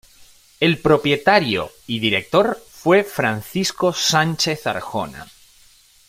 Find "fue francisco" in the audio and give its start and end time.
2.67-3.93